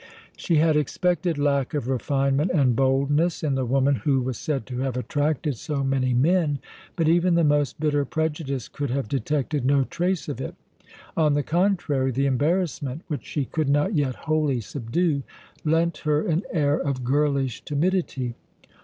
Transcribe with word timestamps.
She 0.35 0.55
had 0.55 0.75
expected 0.77 1.37
lack 1.37 1.75
of 1.75 1.87
refinement 1.87 2.49
and 2.49 2.75
boldness, 2.75 3.43
in 3.43 3.53
the 3.53 3.67
woman 3.67 3.97
who 3.97 4.19
was 4.19 4.39
said 4.39 4.65
to 4.65 4.79
have 4.79 4.97
attracted 4.97 5.57
so 5.57 5.83
many 5.83 6.11
men, 6.11 6.57
but 6.95 7.07
even 7.07 7.35
the 7.35 7.43
most 7.43 7.79
bitter 7.79 8.03
prejudice 8.03 8.67
could 8.67 8.89
have 8.89 9.07
detected 9.07 9.63
no 9.63 9.83
trace 9.83 10.27
of 10.27 10.41
it. 10.41 10.55
On 11.15 11.35
the 11.35 11.43
contrary, 11.43 12.09
the 12.09 12.25
embarrassment 12.25 13.03
which 13.09 13.25
she 13.27 13.45
could 13.45 13.69
not 13.69 13.93
yet 13.93 14.15
wholly 14.15 14.59
subdue 14.59 15.21
lent 15.63 15.97
her 15.99 16.25
an 16.25 16.41
air 16.51 16.79
of 16.79 17.03
girlish 17.03 17.61
timidity. 17.63 18.33